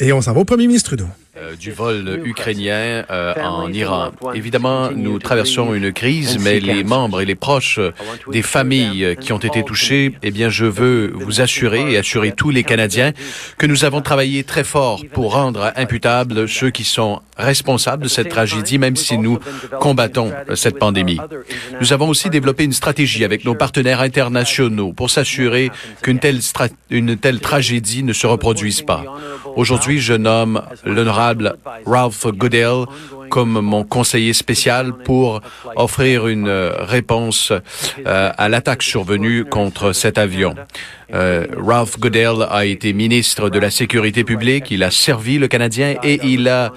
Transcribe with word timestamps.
Et 0.00 0.12
on 0.12 0.20
s'en 0.20 0.32
va 0.32 0.40
au 0.40 0.44
premier 0.44 0.66
ministre 0.66 0.90
Trudeau. 0.90 1.06
Euh, 1.36 1.56
du 1.56 1.72
vol 1.72 2.22
ukrainien 2.24 3.04
euh, 3.10 3.34
en 3.42 3.72
Iran. 3.72 4.12
Évidemment, 4.34 4.92
nous 4.92 5.18
traversons 5.18 5.74
une 5.74 5.92
crise, 5.92 6.38
mais 6.38 6.60
les 6.60 6.84
membres 6.84 7.20
et 7.20 7.24
les 7.24 7.34
proches 7.34 7.80
des 8.30 8.42
familles 8.42 9.16
qui 9.20 9.32
ont 9.32 9.38
été 9.38 9.64
touchées, 9.64 10.14
eh 10.22 10.30
bien, 10.30 10.48
je 10.48 10.64
veux 10.64 11.10
vous 11.12 11.40
assurer 11.40 11.92
et 11.92 11.98
assurer 11.98 12.30
tous 12.30 12.50
les 12.50 12.62
Canadiens 12.62 13.12
que 13.58 13.66
nous 13.66 13.84
avons 13.84 14.00
travaillé 14.00 14.44
très 14.44 14.62
fort 14.62 15.02
pour 15.12 15.32
rendre 15.32 15.72
imputables 15.74 16.48
ceux 16.48 16.70
qui 16.70 16.84
sont 16.84 17.20
responsables 17.36 18.04
de 18.04 18.08
cette 18.08 18.28
tragédie, 18.28 18.78
même 18.78 18.96
si 18.96 19.18
nous 19.18 19.38
combattons 19.80 20.32
cette 20.54 20.78
pandémie. 20.78 21.20
Nous 21.80 21.92
avons 21.92 22.08
aussi 22.08 22.30
développé 22.30 22.64
une 22.64 22.72
stratégie 22.72 23.24
avec 23.24 23.44
nos 23.44 23.54
partenaires 23.54 24.00
internationaux 24.00 24.92
pour 24.92 25.10
s'assurer 25.10 25.70
qu'une 26.02 26.18
telle, 26.18 26.40
une 26.90 27.16
telle 27.16 27.40
tragédie 27.40 28.02
ne 28.02 28.12
se 28.12 28.26
reproduise 28.26 28.82
pas. 28.82 29.04
Aujourd'hui, 29.56 30.00
je 30.00 30.14
nomme 30.14 30.62
l'honorable 30.84 31.56
Ralph 31.86 32.26
Goodale 32.26 32.86
comme 33.30 33.60
mon 33.60 33.84
conseiller 33.84 34.32
spécial 34.32 34.92
pour 34.92 35.40
offrir 35.76 36.28
une 36.28 36.48
réponse 36.48 37.52
euh, 37.52 38.32
à 38.36 38.48
l'attaque 38.48 38.82
survenue 38.82 39.44
contre 39.44 39.92
cet 39.92 40.18
avion. 40.18 40.54
Euh, 41.12 41.46
Ralph 41.56 41.98
Goodale 41.98 42.46
a 42.50 42.64
été 42.64 42.92
ministre 42.92 43.50
de 43.50 43.58
la 43.58 43.70
Sécurité 43.70 44.24
publique, 44.24 44.70
il 44.70 44.82
a 44.82 44.90
servi 44.90 45.38
le 45.38 45.48
Canadien 45.48 45.96
et 46.02 46.20
il 46.24 46.48
a 46.48 46.72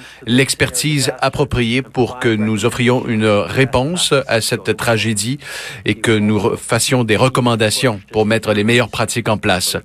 l'expertise 0.48 1.12
appropriée 1.20 1.82
pour 1.82 2.20
que 2.20 2.30
nous 2.30 2.64
offrions 2.64 3.06
une 3.06 3.26
réponse 3.26 4.14
à 4.28 4.40
cette 4.40 4.78
tragédie 4.78 5.40
et 5.84 5.96
que 5.96 6.18
nous 6.18 6.56
fassions 6.56 7.04
des 7.04 7.18
recommandations 7.18 8.00
pour 8.14 8.26
mettre 8.26 8.54
les 8.54 8.64
meilleures 8.64 8.88
pratiques 8.88 9.28
en 9.28 9.38
place. 9.38 9.76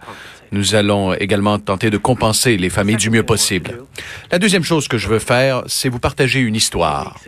Nous 0.53 0.77
allons 0.77 1.15
également 1.15 1.59
tenter 1.59 1.91
de 1.91 1.97
compenser 1.97 2.59
les 2.59 2.71
familles 2.71 2.97
du 2.97 3.11
mieux 3.11 3.25
possible. 3.25 3.81
La 4.31 4.39
deuxième 4.39 4.63
chose 4.63 4.87
que 4.87 4.99
je 4.99 5.09
veux 5.09 5.19
faire, 5.19 5.65
c'est 5.67 5.89
vous 5.89 5.99
partager 5.99 6.39
une 6.39 6.55
histoire. 6.55 7.19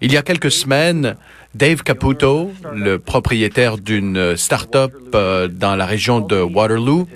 Il 0.00 0.10
y 0.10 0.16
a 0.16 0.22
quelques 0.22 0.50
semaines, 0.50 1.16
Dave 1.54 1.82
Caputo, 1.82 2.52
le 2.72 2.98
propriétaire 2.98 3.78
d'une 3.78 4.36
start-up 4.36 4.92
euh, 5.14 5.48
dans 5.48 5.76
la 5.76 5.86
région 5.86 6.20
de 6.20 6.40
Waterloo, 6.40 7.06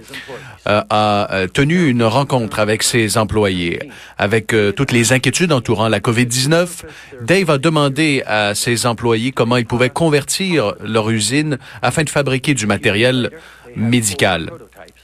euh, 0.66 0.82
a 0.91 1.32
euh, 1.32 1.46
tenu 1.48 1.88
une 1.88 2.05
rencontre 2.05 2.58
avec 2.58 2.82
ses 2.82 3.18
employés. 3.18 3.91
Avec 4.18 4.55
toutes 4.77 4.92
les 4.92 5.12
inquiétudes 5.12 5.52
entourant 5.52 5.88
la 5.88 6.00
COVID-19, 6.00 6.82
Dave 7.22 7.50
a 7.50 7.58
demandé 7.58 8.22
à 8.27 8.55
ses 8.55 8.86
employés 8.86 9.33
comment 9.33 9.56
ils 9.56 9.66
pouvaient 9.66 9.90
convertir 9.90 10.74
leur 10.83 11.10
usine 11.10 11.58
afin 11.83 12.05
de 12.05 12.10
fabriquer 12.10 12.55
du 12.55 12.66
matériel 12.66 13.30
médical. 13.77 14.50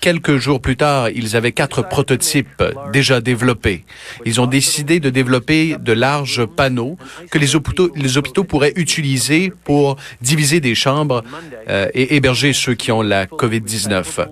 Quelques 0.01 0.37
jours 0.37 0.61
plus 0.61 0.77
tard, 0.77 1.11
ils 1.11 1.35
avaient 1.37 1.53
quatre 1.53 1.83
prototypes 1.83 2.63
déjà 2.93 3.21
développés. 3.21 3.85
Ils 4.25 4.41
ont 4.41 4.47
décidé 4.47 5.01
de 5.01 5.11
développer 5.11 5.77
de 5.79 5.93
larges 5.93 6.47
panneaux 6.47 6.97
que 7.31 7.39
les 7.39 7.57
hôpitaux, 7.57 8.45
pourraient 8.45 8.73
utiliser 8.77 9.53
pour 9.65 9.97
diviser 10.21 10.61
des 10.61 10.75
chambres 10.75 11.25
euh, 11.69 11.89
et 11.95 12.15
héberger 12.15 12.53
ceux 12.53 12.75
qui 12.75 12.93
ont 12.93 13.03
la 13.03 13.27
COVID-19. 13.27 14.29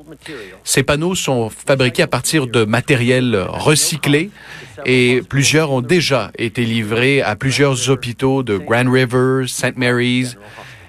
Ces 0.63 0.83
panneaux 0.85 1.15
sont 1.15 1.51
fabriqués 1.51 2.03
à 2.03 2.07
partir 2.07 2.47
de 2.47 2.65
matériel 2.65 3.45
recyclé 3.49 4.31
et 4.85 5.23
plusieurs 5.29 5.73
ont 5.73 5.83
déjà 5.83 6.31
été 6.39 6.65
livrés 6.65 7.23
à 7.23 7.35
plusieurs 7.35 7.91
hôpitaux 7.91 8.43
de 8.43 8.57
Grand 8.57 8.91
River, 8.91 9.47
St. 9.49 9.77
Mary's 9.77 10.37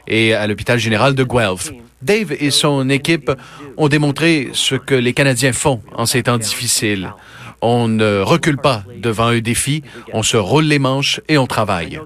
et 0.08 0.34
à 0.34 0.46
l'hôpital 0.46 0.78
général 0.78 1.16
de 1.16 1.24
Guelph. 1.24 1.72
Dave 2.02 2.34
et 2.40 2.52
son 2.52 2.90
équipe 2.90 3.32
ont 3.78 3.88
démontré 3.88 4.50
ce 4.54 4.76
que 4.76 4.96
les 4.96 5.14
Canadiens 5.14 5.54
font 5.54 5.82
en 5.96 6.06
ces 6.06 6.24
temps 6.24 6.38
difficiles. 6.38 7.12
On 7.62 7.88
ne 7.88 8.20
recule 8.20 8.58
pas 8.58 8.84
devant 8.98 9.28
un 9.28 9.40
défi, 9.40 9.82
on 10.14 10.22
se 10.22 10.38
roule 10.38 10.66
les 10.66 10.78
manches 10.78 11.22
et 11.28 11.40
on 11.40 11.48
travaille. 11.48 12.00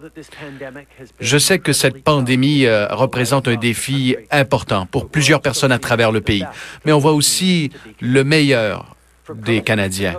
Je 1.20 1.38
sais 1.38 1.60
que 1.60 1.74
cette 1.74 2.04
pandémie 2.04 2.66
euh, 2.66 2.88
représente 2.88 3.50
un 3.50 3.56
défi 3.56 4.16
important 4.32 4.86
pour 4.86 5.10
plusieurs 5.10 5.42
personnes 5.42 5.74
à 5.74 5.80
travers 5.80 6.14
le 6.14 6.22
pays, 6.22 6.46
mais 6.86 6.94
on 6.94 7.00
voit 7.00 7.12
aussi 7.12 7.70
le 8.00 8.24
meilleur 8.24 8.96
des 9.34 9.62
Canadiens. 9.62 10.16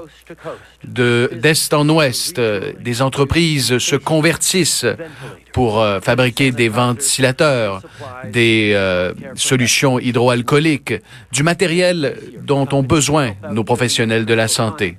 De 0.84 1.30
d'est 1.32 1.72
en 1.74 1.88
ouest, 1.88 2.38
euh, 2.38 2.72
des 2.80 3.02
entreprises 3.02 3.78
se 3.78 3.96
convertissent 3.96 4.86
pour 5.52 5.80
euh, 5.80 6.00
fabriquer 6.00 6.50
des 6.50 6.68
ventilateurs, 6.68 7.82
des 8.30 8.72
euh, 8.74 9.12
solutions 9.34 9.98
hydroalcooliques, 9.98 10.94
du 11.30 11.42
matériel 11.42 12.16
dont 12.42 12.68
ont 12.72 12.82
besoin 12.82 13.32
nos 13.50 13.64
professionnels 13.64 14.24
de 14.24 14.34
la 14.34 14.48
santé. 14.48 14.98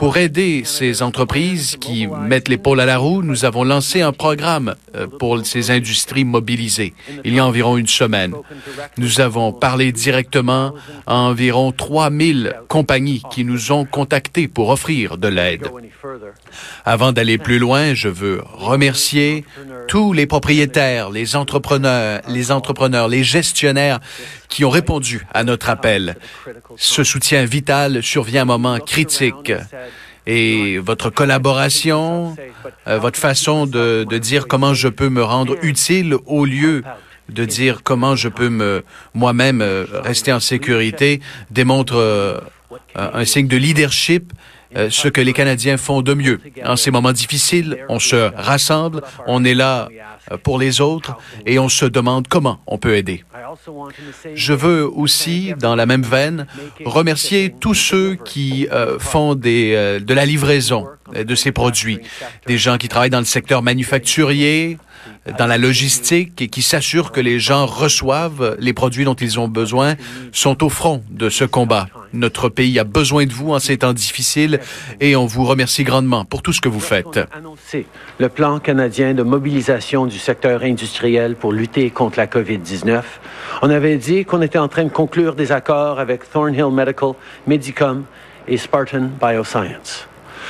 Pour 0.00 0.16
aider 0.16 0.62
ces 0.64 1.02
entreprises 1.02 1.76
qui 1.78 2.06
mettent 2.06 2.48
l'épaule 2.48 2.80
à 2.80 2.86
la 2.86 2.96
roue, 2.96 3.20
nous 3.20 3.44
avons 3.44 3.64
lancé 3.64 4.00
un 4.00 4.12
programme 4.12 4.74
euh, 4.96 5.06
pour 5.06 5.44
ces 5.44 5.70
industries 5.70 6.24
mobilisées 6.24 6.94
il 7.22 7.34
y 7.34 7.38
a 7.38 7.44
environ 7.44 7.76
une 7.76 7.86
semaine. 7.86 8.34
Nous 8.96 9.20
avons 9.20 9.52
parlé 9.52 9.92
directement 9.92 10.72
à 11.06 11.16
environ 11.16 11.70
3000 11.70 12.54
compagnies 12.66 13.22
qui 13.30 13.44
nous 13.44 13.72
ont 13.72 13.84
contactés 13.84 14.48
pour 14.48 14.70
offrir 14.70 15.18
de 15.18 15.28
l'aide. 15.28 15.68
Avant 16.86 17.12
d'aller 17.12 17.36
plus 17.36 17.58
loin, 17.58 17.92
je 17.92 18.08
veux 18.08 18.40
remercier 18.54 19.44
tous 19.86 20.14
les 20.14 20.26
propriétaires, 20.26 21.10
les 21.10 21.36
entrepreneurs, 21.36 22.22
les 22.26 22.52
entrepreneurs, 22.52 23.08
les 23.08 23.22
gestionnaires 23.22 24.00
qui 24.48 24.64
ont 24.64 24.70
répondu 24.70 25.26
à 25.34 25.44
notre 25.44 25.68
appel. 25.68 26.16
Ce 26.76 27.04
soutien 27.04 27.44
vital 27.44 28.02
survient 28.02 28.40
à 28.40 28.42
un 28.42 28.46
moment 28.46 28.78
critique 28.78 29.52
et 30.30 30.78
votre 30.78 31.10
collaboration, 31.10 32.36
euh, 32.86 32.98
votre 32.98 33.18
façon 33.18 33.66
de, 33.66 34.04
dire 34.18 34.46
comment 34.46 34.74
je 34.74 34.86
peux 34.88 35.08
me 35.08 35.24
rendre 35.24 35.56
utile 35.62 36.14
au 36.26 36.44
lieu 36.44 36.84
de 37.28 37.44
dire 37.44 37.82
comment 37.82 38.14
je 38.16 38.28
peux 38.28 38.48
me 38.48 38.84
moi-même 39.14 39.60
euh, 39.60 39.86
rester 39.92 40.32
en 40.32 40.40
sécurité 40.40 41.20
démontre 41.50 41.96
euh, 41.96 42.40
un 42.94 43.24
signe 43.24 43.48
de 43.48 43.56
leadership 43.56 44.32
ce 44.88 45.08
que 45.08 45.20
les 45.20 45.32
Canadiens 45.32 45.76
font 45.76 46.00
de 46.00 46.14
mieux. 46.14 46.38
En 46.64 46.76
ces 46.76 46.92
moments 46.92 47.10
difficiles, 47.10 47.84
on 47.88 47.98
se 47.98 48.30
rassemble, 48.36 49.02
on 49.26 49.44
est 49.44 49.54
là 49.54 49.88
pour 50.42 50.58
les 50.58 50.80
autres 50.80 51.16
et 51.46 51.58
on 51.58 51.68
se 51.68 51.84
demande 51.84 52.28
comment 52.28 52.60
on 52.66 52.78
peut 52.78 52.96
aider. 52.96 53.24
Je 54.34 54.52
veux 54.52 54.86
aussi, 54.86 55.52
dans 55.58 55.74
la 55.74 55.86
même 55.86 56.02
veine, 56.02 56.46
remercier 56.84 57.54
tous 57.58 57.74
ceux 57.74 58.14
qui 58.14 58.68
euh, 58.70 58.98
font 58.98 59.34
des, 59.34 59.74
euh, 59.74 60.00
de 60.00 60.14
la 60.14 60.26
livraison 60.26 60.86
euh, 61.14 61.24
de 61.24 61.34
ces 61.34 61.52
produits, 61.52 62.00
des 62.46 62.58
gens 62.58 62.78
qui 62.78 62.88
travaillent 62.88 63.10
dans 63.10 63.18
le 63.18 63.24
secteur 63.24 63.62
manufacturier, 63.62 64.78
dans 65.38 65.46
la 65.46 65.58
logistique 65.58 66.40
et 66.42 66.48
qui 66.48 66.62
s'assurent 66.62 67.12
que 67.12 67.20
les 67.20 67.38
gens 67.38 67.66
reçoivent 67.66 68.56
les 68.58 68.72
produits 68.72 69.04
dont 69.04 69.14
ils 69.14 69.38
ont 69.38 69.48
besoin, 69.48 69.96
sont 70.32 70.62
au 70.64 70.68
front 70.68 71.02
de 71.10 71.28
ce 71.28 71.44
combat. 71.44 71.88
Notre 72.12 72.48
pays 72.48 72.78
a 72.78 72.84
besoin 72.84 73.26
de 73.26 73.32
vous 73.32 73.52
en 73.52 73.58
ces 73.58 73.78
temps 73.78 73.92
difficiles 73.92 74.60
et 75.00 75.16
on 75.16 75.26
vous 75.26 75.44
remercie 75.44 75.84
grandement 75.84 76.24
pour 76.24 76.42
tout 76.42 76.52
ce 76.52 76.60
que 76.60 76.68
vous 76.68 76.80
faites. 76.80 77.20
Le 78.18 78.28
plan 78.28 78.58
canadien 78.58 79.14
de 79.14 79.22
mobilisation 79.22 80.06
du 80.06 80.18
secteur 80.20 80.62
industriel 80.62 81.34
pour 81.34 81.52
lutter 81.52 81.90
contre 81.90 82.18
la 82.18 82.26
COVID-19. 82.26 83.02
On 83.62 83.70
avait 83.70 83.96
dit 83.96 84.24
qu'on 84.24 84.42
était 84.42 84.58
en 84.58 84.68
train 84.68 84.84
de 84.84 84.90
conclure 84.90 85.34
des 85.34 85.52
accords 85.52 85.98
avec 85.98 86.30
Thornhill 86.30 86.70
Medical, 86.70 87.12
Medicom 87.46 88.04
et 88.46 88.56
Spartan 88.56 89.08
Bioscience. 89.20 90.06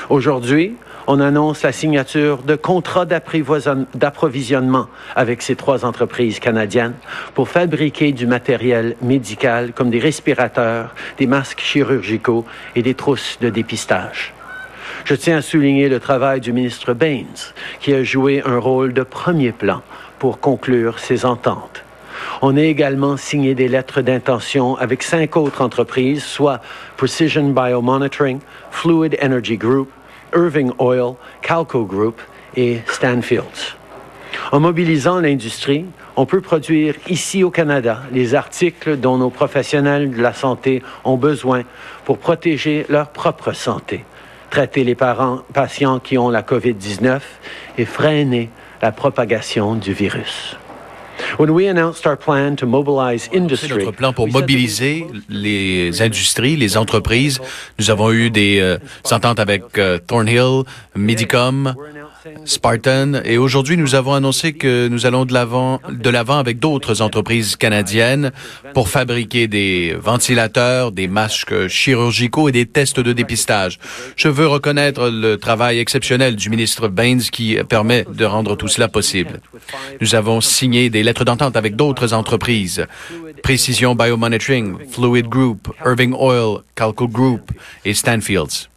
Aujourd'hui, 0.08 0.76
on 1.06 1.20
annonce 1.20 1.62
la 1.62 1.72
signature 1.72 2.42
de 2.42 2.54
contrats 2.56 3.04
d'approvisionnement 3.04 4.86
avec 5.16 5.42
ces 5.42 5.56
trois 5.56 5.84
entreprises 5.84 6.38
canadiennes 6.38 6.94
pour 7.34 7.48
fabriquer 7.48 8.12
du 8.12 8.26
matériel 8.26 8.96
médical 9.02 9.72
comme 9.72 9.90
des 9.90 9.98
respirateurs, 9.98 10.94
des 11.18 11.26
masques 11.26 11.60
chirurgicaux 11.60 12.44
et 12.76 12.82
des 12.82 12.94
trousses 12.94 13.38
de 13.40 13.50
dépistage. 13.50 14.34
Je 15.04 15.14
tiens 15.14 15.38
à 15.38 15.42
souligner 15.42 15.88
le 15.88 15.98
travail 15.98 16.40
du 16.40 16.52
ministre 16.52 16.92
Baines, 16.92 17.26
qui 17.80 17.92
a 17.94 18.04
joué 18.04 18.42
un 18.44 18.58
rôle 18.58 18.92
de 18.92 19.02
premier 19.02 19.52
plan 19.52 19.82
pour 20.18 20.40
conclure 20.40 20.98
ces 20.98 21.24
ententes. 21.24 21.82
On 22.42 22.56
a 22.56 22.62
également 22.62 23.16
signé 23.16 23.54
des 23.54 23.68
lettres 23.68 24.02
d'intention 24.02 24.76
avec 24.76 25.02
cinq 25.02 25.36
autres 25.36 25.62
entreprises, 25.62 26.24
soit 26.24 26.60
Precision 26.96 27.48
Biomonitoring, 27.48 28.40
Fluid 28.70 29.18
Energy 29.22 29.56
Group, 29.56 29.90
Irving 30.34 30.72
Oil, 30.78 31.14
Calco 31.42 31.84
Group 31.84 32.20
et 32.56 32.80
Stanfields. 32.86 33.76
En 34.52 34.60
mobilisant 34.60 35.20
l'industrie, 35.20 35.86
on 36.16 36.26
peut 36.26 36.40
produire 36.40 36.94
ici 37.08 37.42
au 37.42 37.50
Canada 37.50 38.02
les 38.12 38.34
articles 38.34 38.96
dont 38.96 39.18
nos 39.18 39.30
professionnels 39.30 40.10
de 40.10 40.20
la 40.20 40.32
santé 40.32 40.82
ont 41.04 41.16
besoin 41.16 41.62
pour 42.04 42.18
protéger 42.18 42.86
leur 42.88 43.08
propre 43.08 43.52
santé, 43.52 44.04
traiter 44.50 44.84
les 44.84 44.94
parents, 44.94 45.42
patients 45.52 46.00
qui 46.00 46.18
ont 46.18 46.28
la 46.28 46.42
COVID-19 46.42 47.20
et 47.78 47.84
freiner 47.84 48.50
la 48.82 48.92
propagation 48.92 49.74
du 49.74 49.92
virus. 49.92 50.56
C'est 51.36 51.46
notre 53.68 53.90
plan 53.92 54.12
pour 54.12 54.28
mobiliser 54.28 55.06
les 55.28 56.02
industries, 56.02 56.56
les 56.56 56.76
entreprises. 56.76 57.40
Nous 57.78 57.90
avons 57.90 58.10
eu 58.10 58.30
des 58.30 58.58
euh, 58.60 58.78
ententes 59.10 59.38
avec 59.38 59.78
euh, 59.78 59.98
Thornhill, 59.98 60.62
Medicom, 60.96 61.74
Spartan. 62.44 63.14
Et 63.24 63.38
aujourd'hui, 63.38 63.76
nous 63.76 63.94
avons 63.94 64.14
annoncé 64.14 64.52
que 64.52 64.88
nous 64.88 65.06
allons 65.06 65.24
de 65.24 65.32
l'avant, 65.32 66.38
avec 66.38 66.58
d'autres 66.58 67.02
entreprises 67.02 67.56
canadiennes 67.56 68.32
pour 68.74 68.88
fabriquer 68.88 69.48
des 69.48 69.96
ventilateurs, 70.00 70.92
des 70.92 71.08
masques 71.08 71.68
chirurgicaux 71.68 72.48
et 72.48 72.52
des 72.52 72.66
tests 72.66 73.00
de 73.00 73.12
dépistage. 73.12 73.78
Je 74.16 74.28
veux 74.28 74.46
reconnaître 74.46 75.08
le 75.10 75.36
travail 75.36 75.78
exceptionnel 75.78 76.36
du 76.36 76.50
ministre 76.50 76.88
Baines 76.88 77.20
qui 77.20 77.56
permet 77.68 78.04
de 78.12 78.24
rendre 78.24 78.56
tout 78.56 78.68
cela 78.68 78.88
possible. 78.88 79.40
Nous 80.00 80.14
avons 80.14 80.40
signé 80.40 80.90
des 80.90 81.02
lettres 81.02 81.24
d'entente 81.24 81.56
avec 81.56 81.76
d'autres 81.76 82.14
entreprises. 82.14 82.86
Precision 83.42 83.94
Biomonitoring, 83.94 84.76
Fluid 84.90 85.26
Group, 85.26 85.68
Irving 85.84 86.14
Oil, 86.18 86.62
Calco 86.74 87.08
Group 87.08 87.52
et 87.84 87.94
Stanfields. 87.94 88.69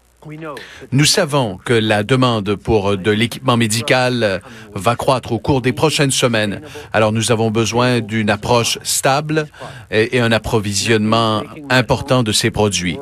Nous 0.92 1.06
savons 1.06 1.58
que 1.58 1.74
la 1.74 2.04
demande 2.04 2.56
pour 2.56 2.98
de 2.98 3.12
l'équipement 3.12 3.58
médical 3.58 4.42
va 4.74 4.96
croître 4.96 5.32
au 5.32 5.40
cours 5.40 5.62
des 5.62 5.74
prochaines 5.74 6.12
semaines. 6.12 6.62
Alors 6.94 7.12
nous 7.12 7.32
avons 7.32 7.52
besoin 7.52 8.00
d'une 8.00 8.30
approche 8.30 8.80
stable 8.84 9.48
et, 9.92 10.20
un 10.20 10.32
approvisionnement 10.32 11.44
important 11.70 12.24
de 12.24 12.32
ces 12.32 12.52
produits. 12.52 12.98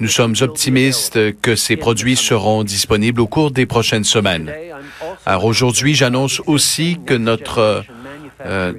Nous 0.00 0.08
sommes 0.08 0.34
optimistes 0.40 1.40
que 1.40 1.56
ces 1.56 1.76
produits 1.76 2.16
seront 2.16 2.64
disponibles 2.64 3.20
au 3.20 3.26
cours 3.26 3.50
des 3.50 3.66
prochaines 3.66 4.04
semaines. 4.04 4.52
Alors 5.26 5.44
aujourd'hui, 5.44 5.94
j'annonce 5.94 6.40
aussi 6.46 6.98
que 7.06 7.14
notre 7.14 7.84
euh, 8.46 8.72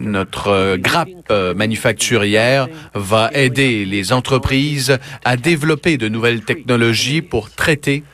notre 0.00 0.48
euh, 0.48 0.76
grappe 0.76 1.08
euh, 1.30 1.54
manufacturière 1.54 2.68
va 2.94 3.30
aider 3.32 3.84
les 3.84 4.12
entreprises 4.12 4.98
à 5.24 5.36
développer 5.36 5.96
de 5.96 6.08
nouvelles 6.08 6.42
technologies 6.42 7.22
pour 7.22 7.50
traiter 7.50 8.04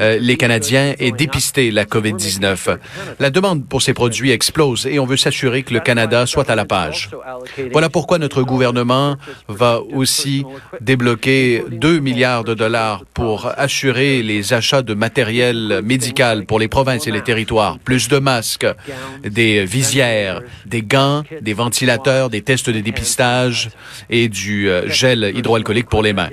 les 0.00 0.38
Canadiens 0.38 0.94
et 0.98 1.12
dépister 1.12 1.70
la 1.70 1.84
COVID-19. 1.84 2.78
La 3.20 3.28
demande 3.28 3.66
pour 3.68 3.82
ces 3.82 3.92
produits 3.92 4.30
explose 4.30 4.86
et 4.86 4.98
on 4.98 5.04
veut 5.04 5.18
s'assurer 5.18 5.62
que 5.62 5.74
le 5.74 5.80
Canada 5.80 6.24
soit 6.24 6.48
à 6.48 6.54
la 6.54 6.64
page. 6.64 7.10
Voilà 7.72 7.90
pourquoi 7.90 8.16
notre 8.18 8.42
gouvernement 8.42 9.16
va 9.46 9.82
aussi 9.92 10.46
débloquer 10.80 11.64
2 11.70 11.98
milliards 11.98 12.44
de 12.44 12.54
dollars 12.54 13.04
pour 13.12 13.52
assurer 13.58 14.22
les 14.22 14.54
achats 14.54 14.80
de 14.80 14.94
matériel 14.94 15.82
médical 15.84 16.46
pour 16.46 16.58
les 16.58 16.68
provinces 16.68 17.06
et 17.06 17.10
les 17.10 17.22
territoires, 17.22 17.78
plus 17.78 18.08
de 18.08 18.18
masques, 18.18 18.66
des 19.22 19.66
visières, 19.66 20.17
des 20.66 20.82
gants, 20.82 21.22
des 21.40 21.54
ventilateurs, 21.54 22.30
des 22.30 22.42
tests 22.42 22.70
de 22.70 22.80
dépistage 22.80 23.70
et 24.10 24.28
du 24.28 24.68
euh, 24.68 24.88
gel 24.88 25.32
hydroalcoolique 25.34 25.88
pour 25.88 26.02
les 26.02 26.12
mains. 26.12 26.30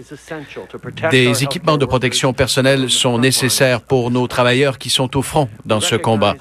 Des 1.12 1.44
équipements 1.44 1.78
de 1.78 1.86
protection 1.86 2.34
personnelle 2.34 2.90
sont 2.90 3.18
nécessaire 3.18 3.82
pour 3.82 4.12
nos 4.12 4.28
travailleurs 4.28 4.78
qui 4.78 4.90
sont 4.90 5.18
au 5.18 5.22
front 5.22 5.50
dans 5.66 5.82
ce 5.82 5.96
combat. 5.96 6.36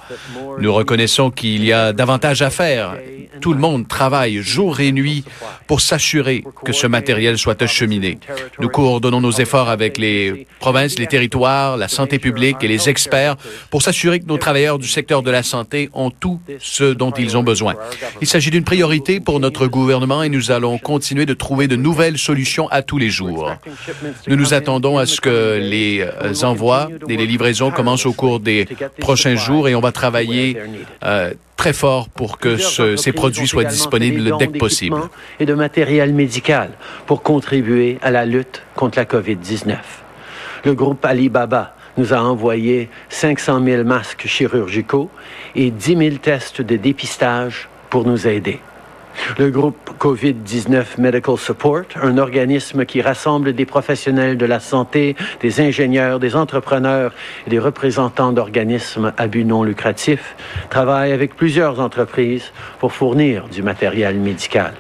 Nous 0.59 0.73
reconnaissons 0.73 1.31
qu'il 1.31 1.65
y 1.65 1.73
a 1.73 1.93
davantage 1.93 2.43
à 2.43 2.51
faire. 2.51 2.97
Tout 3.41 3.53
le 3.53 3.59
monde 3.59 3.89
travaille 3.89 4.43
jour 4.43 4.81
et 4.81 4.93
nuit 4.93 5.25
pour 5.67 5.81
s'assurer 5.81 6.45
que 6.65 6.73
ce 6.73 6.87
matériel 6.87 7.39
soit 7.39 7.61
acheminé. 7.63 8.19
Nous 8.61 8.69
coordonnons 8.69 9.21
nos 9.21 9.33
efforts 9.33 9.69
avec 9.69 9.99
les 9.99 10.47
provinces, 10.61 10.99
les 10.99 11.07
territoires, 11.07 11.77
la 11.77 11.89
santé 11.89 12.19
publique 12.19 12.59
et 12.63 12.69
les 12.69 12.89
experts 12.89 13.37
pour 13.71 13.83
s'assurer 13.83 14.21
que 14.21 14.27
nos 14.27 14.39
travailleurs 14.39 14.79
du 14.79 14.89
secteur 14.89 15.23
de 15.23 15.31
la 15.31 15.43
santé 15.43 15.91
ont 15.93 16.11
tout 16.11 16.41
ce 16.61 16.93
dont 16.93 17.13
ils 17.13 17.37
ont 17.37 17.43
besoin. 17.43 17.75
Il 18.21 18.27
s'agit 18.27 18.51
d'une 18.51 18.65
priorité 18.65 19.21
pour 19.21 19.41
notre 19.41 19.67
gouvernement 19.67 20.23
et 20.23 20.29
nous 20.29 20.51
allons 20.51 20.79
continuer 20.79 21.27
de 21.27 21.35
trouver 21.35 21.69
de 21.69 21.77
nouvelles 21.77 22.19
solutions 22.19 22.69
à 22.69 22.83
tous 22.83 22.99
les 22.99 23.11
jours. 23.11 23.53
Nous 24.27 24.37
nous 24.37 24.55
attendons 24.55 24.99
à 24.99 25.07
ce 25.07 25.21
que 25.21 25.59
les 25.61 26.01
euh, 26.01 26.33
envois 26.43 26.89
et 27.09 27.17
les 27.17 27.27
livraisons 27.27 27.71
commencent 27.71 28.07
au 28.07 28.13
cours 28.13 28.41
des 28.41 28.67
prochains 29.01 29.37
jours 29.37 29.69
et 29.69 29.75
on 29.75 29.81
va 29.81 29.93
travailler 29.93 30.57
euh, 31.05 31.33
très 31.57 31.73
fort 31.73 32.09
pour 32.09 32.39
que 32.39 32.57
ces 32.57 33.13
produits 33.13 33.47
soient 33.47 33.65
disponibles 33.65 34.37
dès 34.39 34.49
que 34.49 34.59
possible. 34.59 34.97
Et 35.41 35.47
de 35.47 35.55
matériel 35.55 36.13
médical 36.13 36.71
pour 37.07 37.23
contribuer 37.23 37.99
à 38.03 38.11
la 38.11 38.25
lutte 38.25 38.63
contre 38.75 38.99
la 38.99 39.05
COVID-19. 39.05 39.77
Le 40.65 40.75
groupe 40.75 41.05
Alibaba 41.05 41.75
nous 41.97 42.13
a 42.13 42.19
envoyé 42.19 42.89
500 43.09 43.65
000 43.65 43.85
masques 43.85 44.27
chirurgicaux 44.27 45.11
et 45.55 45.71
10 45.71 45.97
000 45.97 46.17
tests 46.17 46.61
de 46.63 46.77
dépistage 46.77 47.69
pour 47.91 48.05
nous 48.05 48.27
aider. 48.27 48.61
Le 49.39 49.51
groupe 49.51 49.91
COVID-19 49.99 50.99
Medical 50.99 51.39
Support, 51.39 51.85
un 52.03 52.19
organisme 52.19 52.85
qui 52.85 53.01
rassemble 53.01 53.53
des 53.53 53.65
professionnels 53.65 54.37
de 54.37 54.47
la 54.47 54.61
santé, 54.61 55.17
des 55.41 55.61
ingénieurs, 55.61 56.21
des 56.21 56.37
entrepreneurs 56.37 57.13
et 57.47 57.51
des 57.51 57.59
représentants 57.59 58.33
d'organismes 58.33 59.13
à 59.17 59.27
but 59.27 59.45
non 59.45 59.63
lucratif, 59.63 60.37
travaille 60.71 61.13
avec 61.13 61.37
plusieurs 61.37 61.81
entreprises 61.81 62.53
pour 62.79 62.93
fournir 62.93 63.49
du 63.49 63.63
matériel 63.63 64.17
médical. 64.17 64.75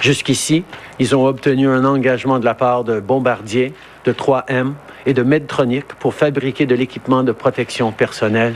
Jusqu'ici, 0.00 0.64
ils 0.98 1.16
ont 1.16 1.26
obtenu 1.26 1.68
un 1.68 1.84
engagement 1.84 2.38
de 2.38 2.44
la 2.44 2.54
part 2.54 2.84
de 2.84 3.00
Bombardier, 3.00 3.72
de 4.04 4.12
3M 4.12 4.72
et 5.06 5.14
de 5.14 5.22
Medtronic 5.22 5.86
pour 5.98 6.14
fabriquer 6.14 6.66
de 6.66 6.74
l'équipement 6.74 7.22
de 7.22 7.32
protection 7.32 7.92
personnelle. 7.92 8.54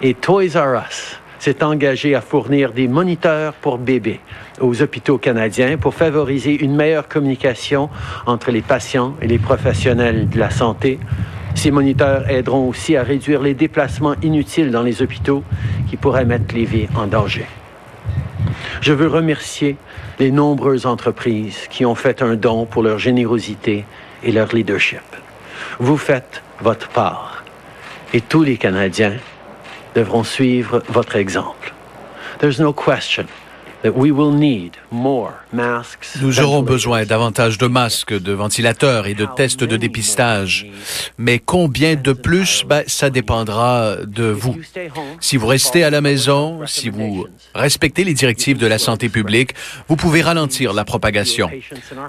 Et 0.00 0.14
Toys 0.14 0.56
R 0.56 0.82
Us, 0.88 1.20
s'est 1.38 1.62
engagé 1.62 2.14
à 2.14 2.20
fournir 2.20 2.72
des 2.72 2.88
moniteurs 2.88 3.54
pour 3.54 3.78
bébés 3.78 4.20
aux 4.60 4.82
hôpitaux 4.82 5.18
canadiens 5.18 5.76
pour 5.76 5.94
favoriser 5.94 6.62
une 6.62 6.74
meilleure 6.74 7.08
communication 7.08 7.90
entre 8.26 8.50
les 8.50 8.62
patients 8.62 9.14
et 9.22 9.26
les 9.26 9.38
professionnels 9.38 10.28
de 10.28 10.38
la 10.38 10.50
santé. 10.50 10.98
Ces 11.54 11.70
moniteurs 11.70 12.28
aideront 12.30 12.68
aussi 12.68 12.96
à 12.96 13.02
réduire 13.02 13.42
les 13.42 13.54
déplacements 13.54 14.14
inutiles 14.22 14.70
dans 14.70 14.82
les 14.82 15.02
hôpitaux 15.02 15.42
qui 15.88 15.96
pourraient 15.96 16.24
mettre 16.24 16.54
les 16.54 16.64
vies 16.64 16.88
en 16.94 17.06
danger. 17.06 17.46
Je 18.80 18.92
veux 18.92 19.08
remercier 19.08 19.76
les 20.18 20.30
nombreuses 20.30 20.86
entreprises 20.86 21.66
qui 21.70 21.84
ont 21.84 21.94
fait 21.94 22.22
un 22.22 22.34
don 22.34 22.64
pour 22.64 22.82
leur 22.82 22.98
générosité 22.98 23.84
et 24.22 24.32
leur 24.32 24.54
leadership. 24.54 25.02
Vous 25.78 25.96
faites 25.96 26.42
votre 26.60 26.88
part. 26.88 27.44
Et 28.14 28.20
tous 28.20 28.42
les 28.42 28.56
Canadiens 28.56 29.14
devront 29.94 30.24
suivre 30.24 30.82
votre 30.88 31.16
exemple. 31.16 31.72
There's 32.38 32.60
no 32.60 32.72
question 32.72 33.26
nous 36.20 36.40
aurons 36.40 36.62
besoin 36.62 37.04
davantage 37.04 37.58
de 37.58 37.66
masques, 37.66 38.12
de 38.12 38.32
ventilateurs 38.32 39.06
et 39.06 39.14
de 39.14 39.26
tests 39.36 39.62
de 39.62 39.76
dépistage. 39.76 40.66
Mais 41.16 41.38
combien 41.38 41.94
de 41.94 42.12
plus, 42.12 42.64
ben, 42.66 42.82
ça 42.88 43.08
dépendra 43.08 43.96
de 44.04 44.24
vous. 44.24 44.56
Si 45.20 45.36
vous 45.36 45.46
restez 45.46 45.84
à 45.84 45.90
la 45.90 46.00
maison, 46.00 46.66
si 46.66 46.90
vous 46.90 47.26
respectez 47.54 48.02
les 48.02 48.14
directives 48.14 48.58
de 48.58 48.66
la 48.66 48.78
santé 48.78 49.08
publique, 49.08 49.52
vous 49.88 49.96
pouvez 49.96 50.22
ralentir 50.22 50.72
la 50.72 50.84
propagation. 50.84 51.48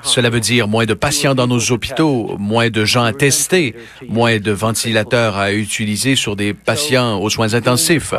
Cela 0.01 0.31
veut 0.31 0.39
dire 0.39 0.67
moins 0.67 0.85
de 0.85 0.95
patients 0.95 1.35
dans 1.35 1.47
nos 1.47 1.71
hôpitaux, 1.71 2.35
moins 2.39 2.69
de 2.69 2.83
gens 2.83 3.03
à 3.03 3.13
tester, 3.13 3.75
moins 4.07 4.39
de 4.39 4.51
ventilateurs 4.51 5.37
à 5.37 5.53
utiliser 5.53 6.15
sur 6.15 6.35
des 6.35 6.53
patients 6.55 7.21
aux 7.21 7.29
soins 7.29 7.53
intensifs. 7.53 8.15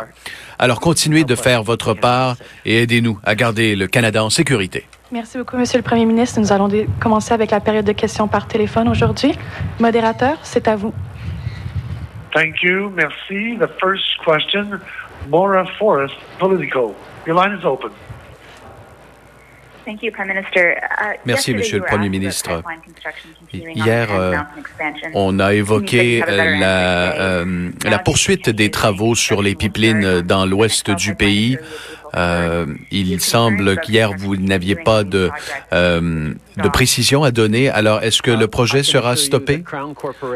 Alors 0.63 0.79
continuez 0.79 1.25
de 1.25 1.35
faire 1.37 1.63
votre 1.63 1.95
part 1.95 2.37
et 2.67 2.83
aidez-nous 2.83 3.19
à 3.25 3.35
garder 3.35 3.75
le 3.75 3.87
Canada 3.87 4.23
en 4.23 4.29
sécurité. 4.29 4.85
Merci 5.11 5.39
beaucoup, 5.39 5.57
Monsieur 5.57 5.79
le 5.79 5.83
Premier 5.83 6.05
ministre. 6.05 6.39
Nous 6.39 6.53
allons 6.53 6.69
commencer 7.01 7.33
avec 7.33 7.51
la 7.51 7.61
période 7.61 7.87
de 7.87 7.93
questions 7.93 8.29
par 8.29 8.47
téléphone 8.47 8.87
aujourd'hui. 8.87 9.33
Modérateur, 9.79 10.37
c'est 10.43 10.69
à 10.69 10.77
vous. 10.77 10.93
Thank 12.35 12.63
you. 12.63 12.91
Merci. 12.95 13.57
The 13.59 13.71
first 13.81 14.05
question, 14.23 14.79
Maura 15.31 15.65
Forrest, 15.79 16.15
Politico. 16.39 16.95
Your 17.27 17.37
line 17.37 17.59
is 17.59 17.65
open. 17.65 17.91
Uh, 19.87 21.17
Merci, 21.25 21.55
Monsieur 21.55 21.79
le 21.79 21.85
Premier 21.85 22.09
ministre. 22.09 22.63
Hier, 23.53 24.09
euh, 24.13 24.37
on 25.15 25.39
a 25.39 25.55
évoqué 25.55 26.23
euh, 26.23 26.59
la, 26.59 27.13
euh, 27.21 27.71
la 27.85 27.99
poursuite 27.99 28.51
des 28.51 28.71
travaux 28.71 29.15
sur 29.15 29.43
les 29.43 29.55
pipelines 29.55 30.21
dans 30.21 30.47
l'ouest 30.47 30.91
du 30.91 31.15
pays. 31.15 31.59
Euh, 32.15 32.67
il 32.91 33.21
semble 33.21 33.79
qu'hier, 33.81 34.13
vous 34.17 34.37
n'aviez 34.37 34.77
pas 34.77 35.05
de, 35.05 35.31
euh, 35.73 36.33
de 36.57 36.69
précision 36.69 37.23
à 37.23 37.31
donner. 37.31 37.69
Alors, 37.69 38.03
est-ce 38.03 38.23
que 38.23 38.31
le 38.31 38.47
projet 38.49 38.83
sera 38.83 39.17
stoppé? 39.17 39.65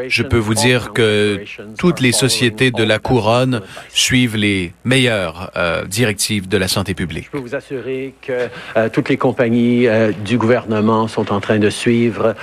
Je 0.07 0.23
peux 0.23 0.37
vous 0.37 0.53
dire 0.53 0.93
que 0.93 1.43
toutes 1.77 1.99
les 1.99 2.11
sociétés 2.11 2.71
de 2.71 2.83
la 2.83 2.99
couronne 2.99 3.61
suivent 3.89 4.37
les 4.37 4.73
meilleures 4.83 5.51
euh, 5.55 5.85
directives 5.85 6.47
de 6.47 6.57
la 6.57 6.67
santé 6.67 6.93
publique. 6.93 7.25
Je 7.25 7.31
peux 7.31 7.37
vous 7.39 7.55
assurer 7.55 8.13
que 8.21 8.49
toutes 8.89 9.09
les 9.09 9.17
compagnies 9.17 9.87
du 10.23 10.37
gouvernement 10.37 11.07
sont 11.07 11.31
en 11.31 11.39
train 11.39 11.59
de 11.59 11.69
suivre 11.69 12.35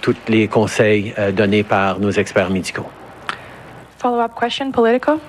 tous 0.00 0.16
les 0.28 0.48
conseils 0.48 1.14
donnés 1.36 1.62
par 1.62 1.98
nos 2.00 2.10
experts 2.10 2.50
médicaux. 2.50 2.86
Follow-up 3.98 4.32
question, 4.38 4.72
Politico? 4.72 5.20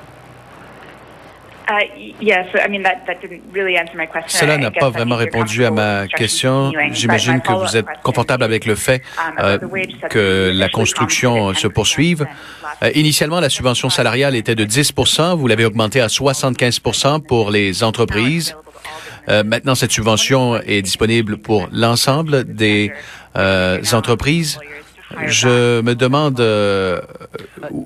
Cela 4.28 4.58
n'a 4.58 4.72
pas 4.72 4.90
vraiment 4.90 5.16
répondu 5.16 5.66
à 5.66 5.72
ma 5.72 6.08
question. 6.08 6.72
J'imagine 6.92 7.42
que 7.42 7.52
vous 7.52 7.78
êtes 7.78 7.86
confortable 8.04 8.44
avec 8.44 8.66
le 8.66 8.76
fait 8.76 9.02
um, 9.18 9.34
euh, 9.40 9.58
que 10.10 10.52
la 10.54 10.70
construction 10.70 11.54
se 11.54 11.68
poursuive. 11.68 12.26
Euh, 12.84 12.92
initialement, 12.96 13.40
la 13.40 13.50
subvention 13.50 13.90
salariale 13.90 14.36
était 14.36 14.56
de 14.56 14.66
10% 14.66 15.36
Vous 15.36 15.48
l'avez 15.48 15.66
augmentée 15.66 16.02
à 16.02 16.08
75% 16.08 17.22
pour 17.22 17.52
les 17.52 17.84
entreprises. 17.84 18.56
Euh, 19.30 19.44
maintenant, 19.44 19.76
cette 19.76 19.92
subvention 19.92 20.60
est 20.62 20.82
disponible 20.82 21.38
pour 21.38 21.70
l'ensemble 21.72 22.44
des 22.44 22.92
entreprises. 23.94 24.60
Je 25.28 25.82
me 25.82 25.96
demande 25.96 26.40
euh, 26.40 27.02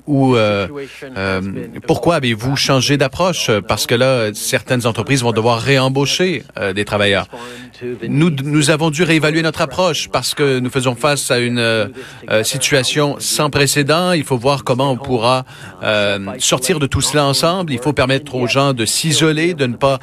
où, 0.06 0.36
euh, 0.36 0.68
euh, 1.16 1.40
pourquoi 1.86 2.16
avez-vous 2.16 2.56
changé 2.56 2.96
d'approche? 2.96 3.50
Parce 3.68 3.86
que 3.86 3.94
là, 3.94 4.30
certaines 4.34 4.86
entreprises 4.86 5.22
vont 5.22 5.32
devoir 5.32 5.58
réembaucher 5.60 6.44
des 6.74 6.84
travailleurs. 6.84 7.26
Nous, 8.08 8.30
nous 8.30 8.70
avons 8.70 8.90
dû 8.90 9.02
réévaluer 9.02 9.42
notre 9.42 9.60
approche 9.60 10.08
parce 10.08 10.34
que 10.34 10.58
nous 10.58 10.70
faisons 10.70 10.94
face 10.94 11.30
à 11.30 11.38
une 11.38 11.90
situation 12.42 13.16
sans 13.18 13.50
précédent. 13.50 14.12
Il 14.12 14.24
faut 14.24 14.38
voir 14.38 14.64
comment 14.64 14.90
on 14.92 14.96
pourra 14.96 15.44
sortir 16.38 16.78
de 16.78 16.86
tout 16.86 17.00
cela 17.00 17.24
ensemble. 17.24 17.72
Il 17.72 17.78
faut 17.78 17.92
permettre 17.92 18.34
aux 18.34 18.46
gens 18.46 18.72
de 18.72 18.84
s'isoler, 18.84 19.54
de 19.54 19.66
ne 19.66 19.76
pas 19.76 19.98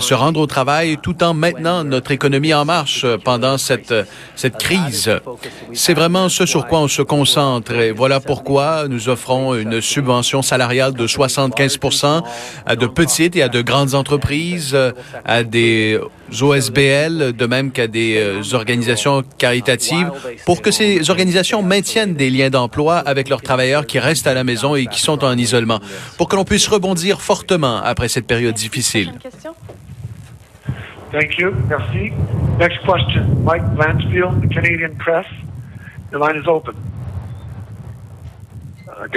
se 0.00 0.14
rendre 0.14 0.40
au 0.40 0.46
travail, 0.46 0.98
tout 1.02 1.22
en 1.22 1.34
maintenant 1.34 1.84
notre 1.84 2.10
économie 2.10 2.54
en 2.54 2.64
marche 2.64 3.06
pendant 3.24 3.58
cette 3.58 3.94
cette 4.34 4.58
crise. 4.58 5.10
C'est 5.72 5.94
vraiment 5.94 6.28
ce 6.28 6.46
sur 6.54 6.68
quoi 6.68 6.78
on 6.78 6.86
se 6.86 7.02
concentre. 7.02 7.72
Et 7.72 7.90
voilà 7.90 8.20
pourquoi 8.20 8.86
nous 8.86 9.08
offrons 9.08 9.56
une 9.56 9.80
subvention 9.80 10.40
salariale 10.40 10.92
de 10.92 11.04
75 11.04 11.80
à 12.64 12.76
de 12.76 12.86
petites 12.86 13.34
et 13.34 13.42
à 13.42 13.48
de 13.48 13.60
grandes 13.60 13.96
entreprises, 13.96 14.78
à 15.24 15.42
des 15.42 15.98
OSBL, 16.40 17.32
de 17.32 17.46
même 17.46 17.72
qu'à 17.72 17.88
des 17.88 18.18
euh, 18.18 18.54
organisations 18.54 19.24
caritatives, 19.36 20.12
pour 20.46 20.62
que 20.62 20.70
ces 20.70 21.10
organisations 21.10 21.60
maintiennent 21.60 22.14
des 22.14 22.30
liens 22.30 22.50
d'emploi 22.50 22.98
avec 22.98 23.28
leurs 23.28 23.42
travailleurs 23.42 23.84
qui 23.84 23.98
restent 23.98 24.28
à 24.28 24.34
la 24.34 24.44
maison 24.44 24.76
et 24.76 24.86
qui 24.86 25.00
sont 25.00 25.24
en 25.24 25.36
isolement, 25.36 25.80
pour 26.18 26.28
que 26.28 26.36
l'on 26.36 26.44
puisse 26.44 26.68
rebondir 26.68 27.20
fortement 27.20 27.78
après 27.82 28.06
cette 28.06 28.28
période 28.28 28.54
difficile. 28.54 29.12
Thank. 31.10 31.36
Merci. 31.68 32.12
Next 32.58 32.78
question. 32.78 33.24
Mike 33.44 33.62
Canadian 34.50 34.94
Press. 34.98 35.26
The 36.10 36.18
line 36.18 36.36
is 36.36 36.46
open. 36.46 36.74
Uh, 38.86 39.08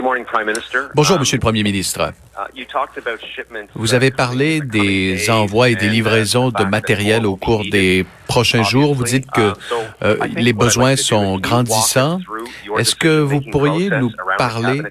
Bonjour, 0.95 1.15
um, 1.15 1.19
Monsieur 1.19 1.37
le 1.37 1.41
Premier 1.41 1.61
ministre. 1.61 2.11
Uh, 2.35 2.63
Vous 3.75 3.93
avez 3.93 4.11
parlé 4.11 4.61
des 4.61 5.29
envois 5.29 5.69
et 5.69 5.75
des 5.75 5.89
livraisons 5.89 6.49
de 6.49 6.63
matériel 6.63 7.25
au 7.25 7.35
cours 7.35 7.63
des 7.69 8.05
prochains 8.27 8.63
jours. 8.63 8.95
Vous 8.95 9.03
dites 9.03 9.29
que 9.29 9.51
uh, 9.51 9.53
euh, 10.03 10.17
les 10.35 10.53
besoins 10.53 10.95
sont 10.95 11.37
grandissants. 11.37 12.19
Est-ce 12.77 12.95
que 12.95 13.19
vous 13.19 13.41
pourriez 13.41 13.89
nous 13.89 14.11
parler 14.37 14.81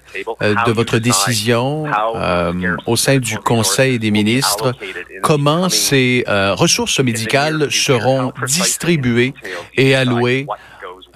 euh, 0.41 0.55
de 0.65 0.71
votre 0.71 0.99
décision 0.99 1.85
euh, 2.15 2.53
au 2.85 2.95
sein 2.95 3.17
du 3.17 3.37
Conseil 3.37 3.99
des 3.99 4.11
ministres? 4.11 4.73
Comment 5.21 5.69
ces 5.69 6.23
ressources 6.27 6.99
médicales 6.99 7.71
seront 7.71 8.31
distribuées 8.45 9.33
et 9.75 9.95
allouées 9.95 10.47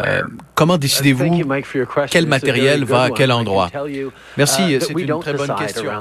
euh, 0.06 0.22
comment 0.56 0.78
décidez-vous 0.78 1.42
quel 2.10 2.28
matériel 2.28 2.84
va 2.84 3.04
à 3.04 3.10
quel 3.10 3.32
endroit? 3.32 3.70
Merci, 4.38 4.76
uh, 4.76 4.80
c'est 4.82 4.94
une 4.94 5.20
très 5.20 5.34
bonne 5.34 5.56
question. 5.56 5.92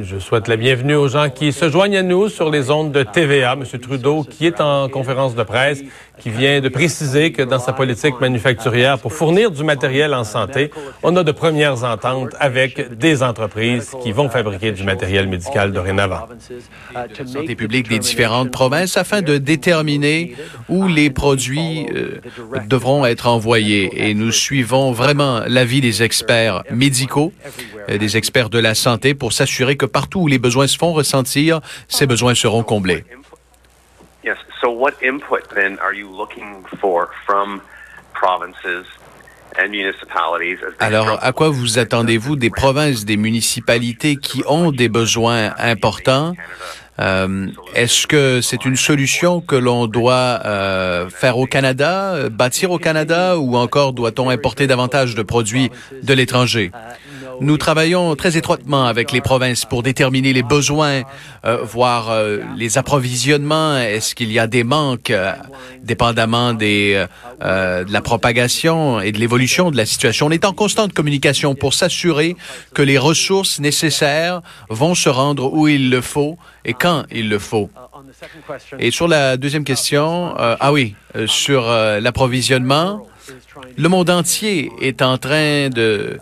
Je 0.00 0.18
souhaite 0.18 0.48
la 0.48 0.56
bienvenue 0.56 0.94
aux 0.94 1.08
gens 1.08 1.30
qui 1.30 1.52
se 1.52 1.68
joignent 1.68 1.96
à 1.96 2.02
nous 2.02 2.28
sur 2.28 2.50
les 2.50 2.70
ondes 2.70 2.92
de 2.92 3.02
TVA. 3.02 3.52
M. 3.52 3.64
Trudeau, 3.80 4.24
qui 4.24 4.46
est 4.46 4.60
en 4.60 4.88
conférence 4.88 5.34
de 5.34 5.42
presse, 5.42 5.82
qui 6.18 6.30
vient 6.30 6.60
de 6.60 6.68
préciser 6.68 7.32
que 7.32 7.42
dans 7.42 7.58
sa 7.58 7.72
politique 7.72 8.20
manufacturière, 8.20 8.98
pour 8.98 9.12
fournir 9.12 9.50
du 9.50 9.64
matériel 9.64 10.14
en 10.14 10.24
santé, 10.24 10.70
on 11.02 11.16
a 11.16 11.24
de 11.24 11.32
premières 11.32 11.82
ententes 11.84 12.34
avec 12.38 12.96
des 12.96 13.22
entreprises 13.22 13.92
qui 14.02 14.12
vont 14.12 14.28
fabriquer 14.28 14.72
du 14.72 14.84
matériel 14.84 15.28
médical 15.28 15.72
dorénavant. 15.72 16.28
Santé 17.26 17.56
publique 17.56 17.88
des 17.88 17.98
différentes 17.98 18.50
provinces 18.50 18.96
afin 18.96 19.22
de 19.22 19.38
déterminer 19.38 20.34
où 20.68 20.86
les 20.86 21.10
produits 21.10 21.86
euh, 21.94 22.20
devront 22.68 22.91
être 23.06 23.26
envoyés. 23.26 24.08
Et 24.08 24.14
nous 24.14 24.32
suivons 24.32 24.92
vraiment 24.92 25.42
l'avis 25.46 25.80
des 25.80 26.02
experts 26.02 26.62
médicaux, 26.70 27.32
euh, 27.88 27.98
des 27.98 28.16
experts 28.16 28.50
de 28.50 28.58
la 28.58 28.74
santé 28.74 29.14
pour 29.14 29.32
s'assurer 29.32 29.76
que 29.76 29.86
partout 29.86 30.20
où 30.20 30.26
les 30.28 30.38
besoins 30.38 30.66
se 30.66 30.76
font 30.76 30.92
ressentir, 30.92 31.60
ces 31.88 32.06
besoins 32.06 32.34
seront 32.34 32.62
comblés. 32.62 33.04
Yes. 34.24 34.36
So, 34.60 34.70
what 34.70 34.92
input 35.02 35.48
then 35.54 35.78
are 35.80 35.92
you 35.92 36.08
looking 36.08 36.62
for 36.80 37.08
from 37.26 37.60
provinces 38.14 38.86
alors, 40.80 41.18
à 41.20 41.32
quoi 41.32 41.50
vous 41.50 41.78
attendez-vous 41.78 42.36
des 42.36 42.50
provinces, 42.50 43.04
des 43.04 43.16
municipalités 43.16 44.16
qui 44.16 44.42
ont 44.46 44.72
des 44.72 44.88
besoins 44.88 45.52
importants? 45.58 46.34
Euh, 47.00 47.48
Est-ce 47.74 48.06
que 48.06 48.40
c'est 48.42 48.64
une 48.64 48.76
solution 48.76 49.40
que 49.40 49.56
l'on 49.56 49.86
doit 49.86 50.40
euh, 50.44 51.08
faire 51.08 51.38
au 51.38 51.46
Canada, 51.46 52.28
bâtir 52.30 52.70
au 52.70 52.78
Canada, 52.78 53.38
ou 53.38 53.56
encore 53.56 53.92
doit-on 53.92 54.28
importer 54.28 54.66
davantage 54.66 55.14
de 55.14 55.22
produits 55.22 55.70
de 56.02 56.12
l'étranger? 56.14 56.70
Nous 57.40 57.56
travaillons 57.56 58.14
très 58.16 58.36
étroitement 58.36 58.84
avec 58.84 59.12
les 59.12 59.20
provinces 59.20 59.64
pour 59.64 59.82
déterminer 59.82 60.32
les 60.32 60.42
besoins, 60.42 61.02
euh, 61.44 61.58
voir 61.62 62.10
euh, 62.10 62.38
les 62.56 62.78
approvisionnements. 62.78 63.76
Est-ce 63.78 64.14
qu'il 64.14 64.32
y 64.32 64.38
a 64.38 64.46
des 64.46 64.64
manques, 64.64 65.10
euh, 65.10 65.32
dépendamment 65.82 66.52
des, 66.52 67.06
de 67.40 67.92
la 67.92 68.00
propagation 68.00 69.00
et 69.00 69.12
de 69.12 69.18
l'évolution 69.18 69.70
de 69.70 69.76
la 69.76 69.86
situation? 69.86 70.26
On 70.26 70.30
est 70.30 70.44
en 70.44 70.52
constante 70.52 70.92
communication 70.92 71.54
pour 71.54 71.74
s'assurer 71.74 72.36
que 72.74 72.82
les 72.82 72.98
ressources 72.98 73.60
nécessaires 73.60 74.42
vont 74.68 74.94
se 74.94 75.08
rendre 75.08 75.52
où 75.52 75.68
il 75.68 75.90
le 75.90 76.00
faut 76.00 76.38
et 76.64 76.74
quand 76.74 77.04
il 77.10 77.28
le 77.28 77.38
faut. 77.38 77.70
Et 78.78 78.90
sur 78.90 79.08
la 79.08 79.36
deuxième 79.36 79.64
question, 79.64 80.34
ah 80.36 80.72
oui, 80.72 80.94
sur 81.26 81.66
l'approvisionnement, 81.66 83.06
le 83.76 83.88
monde 83.88 84.10
entier 84.10 84.70
est 84.80 85.02
en 85.02 85.18
train 85.18 85.68
de 85.68 86.18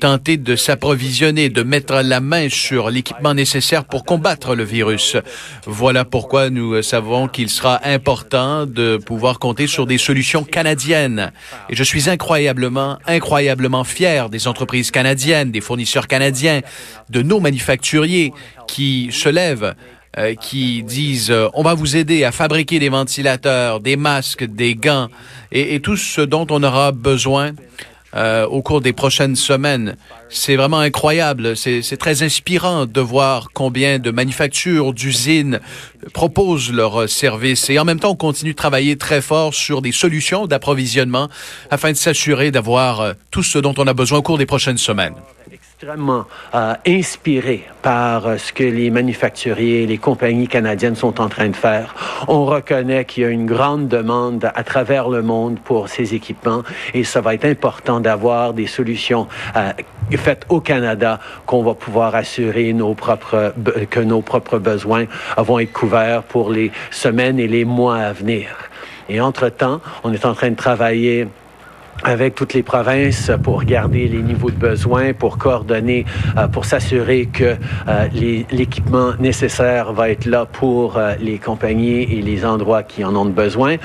tenter 0.00 0.36
de 0.36 0.56
s'approvisionner, 0.56 1.48
de 1.48 1.62
mettre 1.62 1.96
la 2.02 2.20
main 2.20 2.48
sur 2.48 2.90
l'équipement 2.90 3.34
nécessaire 3.34 3.84
pour 3.84 4.04
combattre 4.04 4.54
le 4.54 4.64
virus. 4.64 5.16
Voilà 5.66 6.04
pourquoi 6.04 6.50
nous 6.50 6.82
savons 6.82 7.28
qu'il 7.28 7.50
sera 7.50 7.80
important 7.86 8.66
de 8.66 8.96
pouvoir 8.96 9.38
compter 9.38 9.66
sur 9.66 9.86
des 9.86 9.98
solutions 9.98 10.44
canadiennes. 10.44 11.32
Et 11.68 11.76
je 11.76 11.82
suis 11.82 12.08
incroyablement, 12.08 12.98
incroyablement 13.06 13.84
fier 13.84 14.28
des 14.30 14.48
entreprises 14.48 14.90
canadiennes, 14.90 15.50
des 15.50 15.60
fournisseurs 15.60 16.08
canadiens, 16.08 16.60
de 17.10 17.22
nos 17.22 17.40
manufacturiers 17.40 18.32
qui 18.66 19.10
se 19.12 19.28
lèvent 19.28 19.74
euh, 20.16 20.36
qui 20.36 20.84
disent 20.84 21.32
euh, 21.32 21.48
on 21.54 21.64
va 21.64 21.74
vous 21.74 21.96
aider 21.96 22.22
à 22.22 22.30
fabriquer 22.30 22.78
des 22.78 22.88
ventilateurs, 22.88 23.80
des 23.80 23.96
masques, 23.96 24.44
des 24.44 24.76
gants 24.76 25.08
et, 25.50 25.80
tout 25.80 25.96
ce 25.96 26.20
dont 26.20 26.46
on 26.50 26.62
aura 26.62 26.92
besoin 26.92 27.50
euh, 28.14 28.46
au 28.46 28.62
cours 28.62 28.80
des 28.80 28.92
prochaines 28.92 29.34
semaines. 29.34 29.96
C'est 30.28 30.54
vraiment 30.54 30.78
incroyable. 30.78 31.56
C'est 31.56 31.96
très 31.96 32.22
inspirant 32.22 32.86
de 32.86 33.00
voir 33.00 33.48
combien 33.52 33.98
de 33.98 34.12
manufactures, 34.12 34.92
d'usines 34.92 35.58
proposent 36.12 36.70
leurs 36.70 37.08
services. 37.08 37.68
Et 37.68 37.80
en 37.80 37.84
même 37.84 37.98
temps, 37.98 38.12
on 38.12 38.16
continue 38.16 38.52
de 38.52 38.56
travailler 38.56 38.96
très 38.96 39.20
fort 39.20 39.52
sur 39.52 39.82
des 39.82 39.90
solutions 39.90 40.46
d'approvisionnement 40.46 41.28
afin 41.72 41.90
de 41.90 41.96
s'assurer 41.96 42.52
d'avoir 42.52 43.14
tout 43.32 43.42
ce 43.42 43.58
dont 43.58 43.74
on 43.78 43.86
a 43.88 43.94
besoin 43.94 44.18
au 44.18 44.22
cours 44.22 44.38
des 44.38 44.46
prochaines 44.46 44.78
semaines 44.78 45.14
extrêmement 45.84 46.24
euh, 46.54 46.74
inspiré 46.86 47.64
par 47.82 48.26
euh, 48.26 48.38
ce 48.38 48.54
que 48.54 48.64
les 48.64 48.88
manufacturiers, 48.90 49.86
les 49.86 49.98
compagnies 49.98 50.48
canadiennes 50.48 50.96
sont 50.96 51.20
en 51.20 51.28
train 51.28 51.48
de 51.48 51.56
faire. 51.56 51.94
On 52.26 52.46
reconnaît 52.46 53.04
qu'il 53.04 53.22
y 53.22 53.26
a 53.26 53.28
une 53.28 53.44
grande 53.44 53.88
demande 53.88 54.50
à 54.54 54.64
travers 54.64 55.10
le 55.10 55.20
monde 55.20 55.58
pour 55.62 55.90
ces 55.90 56.14
équipements 56.14 56.62
et 56.94 57.04
ça 57.04 57.20
va 57.20 57.34
être 57.34 57.44
important 57.44 58.00
d'avoir 58.00 58.54
des 58.54 58.66
solutions 58.66 59.28
euh, 59.56 59.72
faites 60.16 60.46
au 60.48 60.60
Canada 60.60 61.20
qu'on 61.44 61.62
va 61.62 61.74
pouvoir 61.74 62.14
assurer 62.14 62.72
nos 62.72 62.94
propres, 62.94 63.52
que 63.90 64.00
nos 64.00 64.22
propres 64.22 64.58
besoins 64.58 65.04
vont 65.36 65.58
être 65.58 65.72
couverts 65.72 66.22
pour 66.22 66.50
les 66.50 66.72
semaines 66.90 67.38
et 67.38 67.48
les 67.48 67.66
mois 67.66 67.98
à 67.98 68.12
venir. 68.14 68.48
Et 69.10 69.20
entre-temps, 69.20 69.82
on 70.02 70.14
est 70.14 70.24
en 70.24 70.32
train 70.32 70.50
de 70.50 70.56
travailler 70.56 71.28
avec 72.04 72.34
toutes 72.34 72.54
les 72.54 72.62
provinces 72.62 73.32
pour 73.42 73.60
regarder 73.60 74.06
les 74.06 74.22
niveaux 74.22 74.50
de 74.50 74.56
besoins, 74.56 75.12
pour 75.12 75.38
coordonner, 75.38 76.04
euh, 76.36 76.46
pour 76.46 76.66
s'assurer 76.66 77.26
que 77.26 77.56
euh, 77.88 78.44
l'équipement 78.50 79.12
nécessaire 79.18 79.92
va 79.92 80.10
être 80.10 80.26
là 80.26 80.46
pour 80.46 80.96
euh, 80.96 81.14
les 81.20 81.38
compagnies 81.38 82.02
et 82.02 82.22
les 82.22 82.44
endroits 82.44 82.82
qui 82.82 83.04
en 83.04 83.16
ont 83.16 83.24
besoin. 83.24 83.76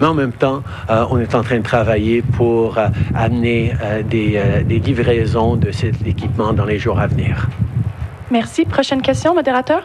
Mais 0.00 0.06
en 0.08 0.14
même 0.14 0.32
temps, 0.32 0.64
on 0.88 1.20
est 1.20 1.36
en 1.36 1.42
train 1.42 1.58
de 1.58 1.62
travailler 1.62 2.20
pour 2.20 2.78
amener 3.14 3.72
des, 4.10 4.42
des 4.64 4.80
livraisons 4.80 5.54
de 5.54 5.70
cet 5.70 6.04
équipement 6.04 6.52
dans 6.52 6.64
les 6.64 6.80
jours 6.80 6.98
à 6.98 7.06
venir. 7.06 7.46
Merci. 8.28 8.64
Prochaine 8.64 9.02
question, 9.02 9.36
modérateur? 9.36 9.84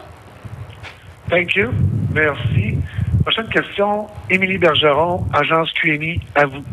Thank 1.30 1.54
you. 1.54 1.68
Merci. 2.12 2.78
Prochaine 3.22 3.46
question, 3.46 4.08
Émilie 4.28 4.58
Bergeron, 4.58 5.26
agence 5.32 5.70
QMI, 5.74 6.20
à 6.34 6.46
vous. 6.46 6.64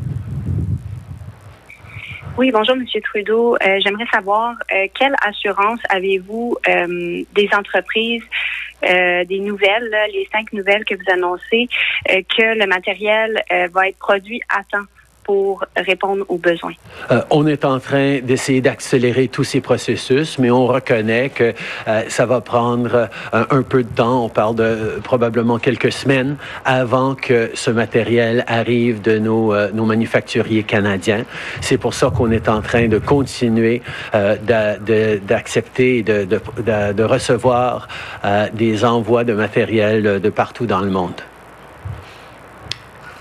Oui, 2.37 2.51
bonjour, 2.51 2.75
Monsieur 2.75 3.01
Trudeau. 3.01 3.55
Euh, 3.55 3.79
j'aimerais 3.79 4.05
savoir 4.13 4.53
euh, 4.71 4.85
quelle 4.93 5.15
assurance 5.25 5.79
avez-vous 5.89 6.55
euh, 6.67 7.23
des 7.33 7.49
entreprises, 7.51 8.21
des 8.83 9.39
nouvelles, 9.39 9.89
les 10.13 10.29
cinq 10.31 10.53
nouvelles 10.53 10.85
que 10.85 10.93
vous 10.93 11.11
annoncez, 11.11 11.67
que 12.05 12.59
le 12.59 12.67
matériel 12.67 13.41
va 13.71 13.87
être 13.87 13.97
produit 13.97 14.39
à 14.49 14.61
temps? 14.71 14.85
Pour 15.27 15.63
répondre 15.75 16.25
aux 16.29 16.37
besoins. 16.37 16.73
Euh, 17.11 17.21
on 17.29 17.45
est 17.45 17.65
en 17.65 17.79
train 17.79 18.19
d'essayer 18.19 18.61
d'accélérer 18.61 19.27
tous 19.27 19.43
ces 19.43 19.59
processus, 19.59 20.39
mais 20.39 20.49
on 20.49 20.65
reconnaît 20.65 21.29
que 21.29 21.53
euh, 21.87 22.01
ça 22.07 22.25
va 22.25 22.39
prendre 22.39 23.09
euh, 23.33 23.45
un 23.49 23.61
peu 23.61 23.83
de 23.83 23.89
temps. 23.89 24.23
On 24.23 24.29
parle 24.29 24.55
de 24.55 24.99
probablement 25.03 25.59
quelques 25.59 25.91
semaines 25.91 26.37
avant 26.63 27.13
que 27.13 27.51
ce 27.53 27.69
matériel 27.69 28.45
arrive 28.47 29.01
de 29.01 29.19
nos, 29.19 29.53
nos 29.71 29.85
manufacturiers 29.85 30.63
canadiens. 30.63 31.25
C'est 31.59 31.77
pour 31.77 31.93
ça 31.93 32.09
qu'on 32.09 32.31
est 32.31 32.47
en 32.47 32.61
train 32.61 32.87
de 32.87 32.97
continuer 32.97 33.81
d'accepter 34.13 35.97
et 35.97 36.03
de, 36.03 37.03
recevoir 37.03 37.89
des 38.53 38.85
envois 38.85 39.25
de 39.25 39.33
matériel 39.33 40.21
de 40.21 40.29
partout 40.29 40.65
dans 40.65 40.81
le 40.81 40.89
monde. 40.89 41.21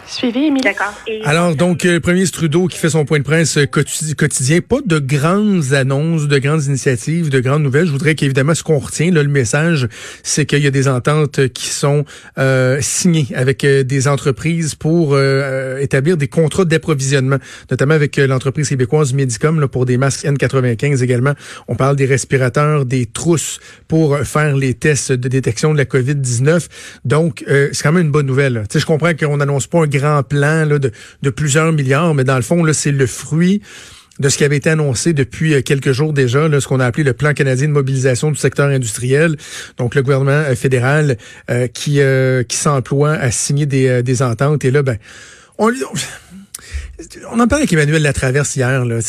Suivi, 0.09 0.47
Émilie. 0.47 0.63
D'accord. 0.63 0.95
Alors, 1.25 1.57
donc, 1.57 1.83
le 1.83 1.99
premier 2.01 2.17
ministre 2.17 2.39
Trudeau 2.39 2.67
qui 2.69 2.79
fait 2.79 2.91
son 2.91 3.05
point 3.05 3.19
de 3.19 3.25
presse 3.25 3.59
quotidien, 3.71 4.61
pas 4.61 4.79
de 4.85 4.99
grandes 4.99 5.73
annonces, 5.73 6.29
de 6.29 6.39
grandes 6.39 6.65
initiatives, 6.65 7.29
de 7.29 7.41
grandes 7.41 7.63
nouvelles. 7.63 7.87
Je 7.87 7.93
voudrais 7.93 8.15
qu'évidemment, 8.15 8.55
ce 8.55 8.63
qu'on 8.63 8.79
retient, 8.79 9.11
là, 9.11 9.23
le 9.23 9.29
message, 9.29 9.89
c'est 10.23 10.47
qu'il 10.47 10.61
y 10.61 10.67
a 10.67 10.71
des 10.71 10.89
ententes 10.89 11.49
qui 11.49 11.69
sont 11.69 12.05
euh, 12.39 12.79
signées 12.81 13.27
avec 13.35 13.65
euh, 13.65 13.83
des 13.83 14.07
entreprises 14.07 14.75
pour 14.75 15.15
euh, 15.15 15.79
établir 15.79 16.17
des 16.17 16.29
contrats 16.29 16.65
d'approvisionnement, 16.65 17.39
notamment 17.71 17.95
avec 17.95 18.17
l'entreprise 18.17 18.69
québécoise 18.69 19.13
Medicom 19.13 19.61
là, 19.61 19.69
pour 19.69 19.87
des 19.87 19.99
masques 19.99 20.25
N95 20.25 21.03
également. 21.03 21.35
On 21.67 21.75
parle 21.75 21.97
des 21.97 22.07
respirateurs, 22.07 22.87
des 22.87 23.07
trousses 23.07 23.59
pour 23.89 24.19
faire 24.19 24.57
les 24.57 24.75
tests 24.75 25.13
de 25.13 25.29
détection 25.29 25.73
de 25.73 25.79
la 25.79 25.85
COVID-19. 25.85 26.69
Donc, 27.05 27.45
c'est 27.47 27.83
quand 27.83 27.93
même 27.93 28.07
une 28.07 28.13
bonne 28.13 28.27
nouvelle. 28.27 28.65
Tu 28.69 28.75
sais, 28.75 28.81
je 28.81 28.87
comprends 28.87 29.15
qu'on 29.15 29.37
n'annonce 29.39 29.67
pas 29.67 29.83
un 29.83 29.87
grand 29.99 30.23
plan 30.23 30.65
là, 30.65 30.79
de, 30.79 31.31
plusieurs 31.31 31.73
milliards, 31.73 32.15
mais 32.15 32.25
dans 32.25 32.37
le 32.37 32.43
fond, 32.43 32.65
c'est 32.73 32.93
le 32.93 33.07
fruit 33.07 33.63
de 34.19 34.29
ce 34.29 34.39
qui 34.39 34.45
avait 34.45 34.57
été 34.57 34.71
annoncé 34.71 35.13
depuis 35.13 35.55
euh, 35.55 35.61
quelques 35.61 35.93
jours 35.93 36.15
déjà, 36.15 36.49
là, 36.49 36.61
ce 36.61 36.67
qu'on 36.67 36.81
a 36.81 36.87
appelé 36.87 37.05
le 37.05 37.13
plan 37.13 37.35
canadien 37.35 37.69
de 37.69 37.73
mobilisation 37.73 38.31
du 38.31 38.39
secteur 38.39 38.69
industriel. 38.69 39.37
Donc 39.77 39.95
le 39.95 40.03
gouvernement 40.03 40.31
euh, 40.31 40.55
fédéral 40.55 41.19
euh, 41.51 41.67
qui 41.67 42.01
qui 42.49 42.57
s'emploie 42.57 43.13
à 43.13 43.31
signer 43.31 43.67
des, 43.67 44.03
des 44.03 44.23
ententes. 44.23 44.65
Et 44.65 44.71
là, 44.71 44.83
ben, 44.83 44.97
on, 45.59 45.69
on 45.69 46.26
en 47.31 47.47
parlait 47.47 47.63
avec 47.63 47.73
Emmanuel 47.73 48.03
Latraverse 48.03 48.57
hier. 48.57 48.85
Là. 48.85 49.01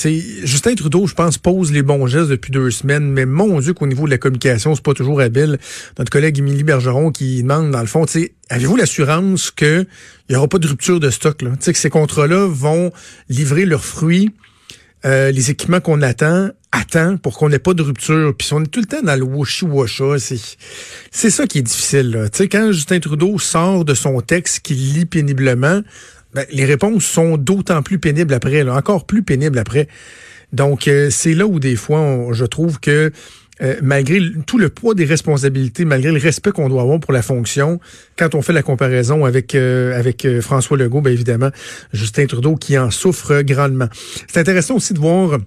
Justin 0.44 0.75
Trudeau, 0.75 1.08
je 1.08 1.13
pense, 1.13 1.38
pose 1.38 1.72
les 1.72 1.82
bons 1.82 2.08
gestes 2.08 2.29
depuis 2.29 2.51
deux 2.51 2.70
semaines, 2.72 3.10
mais 3.10 3.25
mon 3.25 3.60
Dieu 3.60 3.74
qu'au 3.74 3.88
niveau 3.88 4.06
de 4.06 4.12
la 4.12 4.17
communication, 4.17 4.75
c'est 4.75 4.84
pas 4.84 4.94
toujours 4.94 5.22
habile. 5.22 5.58
Notre 5.98 6.12
collègue 6.12 6.38
Émilie 6.39 6.63
Bergeron 6.63 7.12
qui 7.12 7.41
demande, 7.44 7.72
dans 7.72 7.82
le 7.82 7.88
fond, 7.88 8.06
avez-vous 8.50 8.75
l'assurance 8.75 9.51
qu'il 9.51 9.88
n'y 10.29 10.36
aura 10.36 10.48
pas 10.48 10.60
de 10.60 10.67
rupture 10.67 11.00
de 11.00 11.10
stock? 11.10 11.41
Là? 11.41 11.51
que 11.58 11.74
ces 11.74 11.89
contrats-là 11.89 12.48
vont 12.48 12.91
livrer 13.29 13.65
leurs 13.65 13.86
fruits, 13.86 14.32
euh, 15.06 15.32
les 15.32 15.51
équipements 15.51 15.79
qu'on 15.79 16.01
attend, 16.01 16.50
attend 16.72 17.17
pour 17.17 17.38
qu'on 17.38 17.50
n'ait 17.50 17.60
pas 17.60 17.74
de 17.74 17.84
rupture. 17.84 18.34
Puis 18.38 18.50
on 18.51 18.63
est 18.63 18.67
tout 18.67 18.82
le 18.82 18.86
temps 18.86 19.01
dans 19.01 19.15
le 19.15 19.25
washi-washa, 19.25 20.20
c'est, 21.12 21.29
ça 21.29 21.48
qui 21.48 21.60
est 21.60 21.63
difficile. 21.63 22.12
Là. 22.12 22.48
quand 22.48 22.72
Justin 22.72 23.00
Trudeau 23.00 23.39
sort 23.39 23.86
de 23.86 23.94
son 23.94 24.20
texte 24.22 24.60
qu'il 24.60 24.94
lit 24.94 25.06
péniblement, 25.06 25.82
ben, 26.34 26.46
les 26.51 26.65
réponses 26.65 27.05
sont 27.05 27.38
d'autant 27.38 27.81
plus 27.81 28.00
pénibles 28.00 28.34
après, 28.34 28.63
là, 28.63 28.75
encore 28.75 29.05
plus 29.05 29.24
pénibles 29.24 29.57
après. 29.57 29.88
Donc, 30.53 30.88
euh, 30.88 31.10
c'est 31.10 31.34
là 31.34 31.46
où 31.46 31.60
des 31.60 31.75
fois, 31.75 32.27
je 32.31 32.46
trouve 32.46 32.79
que 32.79 33.12
euh, 33.62 33.75
malgré 33.81 34.19
tout 34.46 34.57
le 34.57 34.69
poids 34.69 34.93
des 34.93 35.05
responsabilités, 35.05 35.83
malgré 35.83 36.11
le 36.11 36.20
respect 36.20 36.51
qu'on 36.51 36.70
doit 36.70 36.83
avoir 36.83 37.00
pour 37.00 37.11
la 37.11 37.24
fonction, 37.24 37.79
quand 38.16 38.35
on 38.35 38.42
fait 38.42 38.53
la 38.53 38.61
comparaison 38.61 39.25
avec 39.25 39.55
euh, 39.55 39.98
avec 39.98 40.27
François 40.42 40.77
Legault, 40.77 41.01
bien 41.01 41.11
évidemment, 41.11 41.50
Justin 41.92 42.27
Trudeau 42.27 42.55
qui 42.55 42.77
en 42.77 42.92
souffre 42.92 43.42
grandement. 43.42 43.87
C'est 44.27 44.40
intéressant 44.40 44.75
aussi 44.75 44.94
de 44.94 45.00
voir 45.00 45.40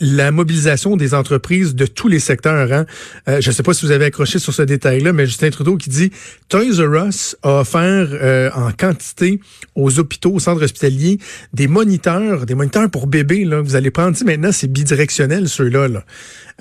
la 0.00 0.32
mobilisation 0.32 0.96
des 0.96 1.14
entreprises 1.14 1.74
de 1.74 1.86
tous 1.86 2.08
les 2.08 2.18
secteurs. 2.18 2.72
Hein. 2.72 2.86
Euh, 3.28 3.40
je 3.40 3.50
ne 3.50 3.54
sais 3.54 3.62
pas 3.62 3.74
si 3.74 3.86
vous 3.86 3.92
avez 3.92 4.06
accroché 4.06 4.38
sur 4.38 4.52
ce 4.52 4.62
détail-là, 4.62 5.12
mais 5.12 5.26
Justin 5.26 5.50
Trudeau 5.50 5.76
qui 5.76 5.90
dit 5.90 6.10
Toys 6.48 6.80
R 6.80 7.06
Us 7.06 7.36
a 7.42 7.60
offert 7.60 8.08
euh, 8.12 8.50
en 8.54 8.72
quantité 8.72 9.40
aux 9.74 9.98
hôpitaux, 9.98 10.32
aux 10.32 10.40
centres 10.40 10.62
hospitaliers, 10.62 11.18
des 11.52 11.68
moniteurs, 11.68 12.46
des 12.46 12.54
moniteurs 12.54 12.90
pour 12.90 13.06
bébés. 13.06 13.44
Là. 13.44 13.60
Vous 13.60 13.76
allez 13.76 13.90
prendre, 13.90 14.16
maintenant, 14.24 14.52
c'est 14.52 14.68
bidirectionnel 14.68 15.48
ceux-là. 15.48 15.88
Là. 15.88 16.04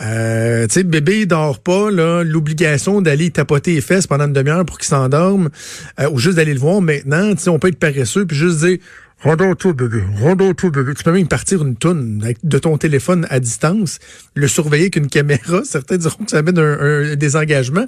Euh, 0.01 0.65
tu 0.67 0.73
sais, 0.73 0.83
bébé 0.83 1.25
dort 1.25 1.59
pas, 1.59 1.91
là, 1.91 2.23
l'obligation 2.23 3.01
d'aller 3.01 3.29
tapoter 3.29 3.75
les 3.75 3.81
fesses 3.81 4.07
pendant 4.07 4.25
une 4.25 4.33
demi-heure 4.33 4.65
pour 4.65 4.79
qu'il 4.79 4.87
s'endorme, 4.87 5.49
euh, 5.99 6.09
ou 6.09 6.17
juste 6.17 6.37
d'aller 6.37 6.53
le 6.53 6.59
voir 6.59 6.81
maintenant, 6.81 7.35
tu 7.35 7.43
sais, 7.43 7.49
on 7.49 7.59
peut 7.59 7.67
être 7.67 7.79
paresseux 7.79 8.25
puis 8.25 8.35
juste 8.35 8.59
dire 8.59 8.77
tout, 9.57 9.73
bébé. 9.73 10.03
tout, 10.57 10.71
bébé. 10.71 10.93
Tu 10.93 11.03
peux 11.03 11.11
même 11.11 11.27
partir 11.27 11.63
une 11.63 11.75
toune 11.75 12.23
de 12.43 12.57
ton 12.59 12.77
téléphone 12.77 13.25
à 13.29 13.39
distance, 13.39 13.99
le 14.35 14.47
surveiller 14.47 14.89
qu'une 14.89 15.07
caméra. 15.07 15.61
Certains 15.65 15.97
diront 15.97 16.25
que 16.25 16.31
ça 16.31 16.39
amène 16.39 16.59
un, 16.59 17.15
désengagement. 17.15 17.85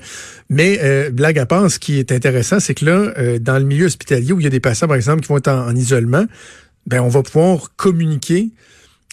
Mais 0.49 0.79
euh, 0.81 1.09
blague 1.09 1.37
à 1.37 1.45
part, 1.45 1.69
ce 1.69 1.79
qui 1.79 1.99
est 1.99 2.11
intéressant, 2.11 2.59
c'est 2.59 2.73
que 2.73 2.85
là, 2.85 3.13
euh, 3.17 3.39
dans 3.39 3.57
le 3.57 3.65
milieu 3.65 3.85
hospitalier, 3.85 4.31
où 4.31 4.39
il 4.39 4.43
y 4.43 4.47
a 4.47 4.51
des 4.51 4.59
patients, 4.59 4.87
par 4.87 4.95
exemple, 4.95 5.21
qui 5.21 5.27
vont 5.27 5.37
être 5.37 5.49
en 5.49 5.75
isolement, 5.75 6.25
ben 6.87 7.01
on 7.01 7.09
va 7.09 7.23
pouvoir 7.23 7.71
communiquer 7.75 8.49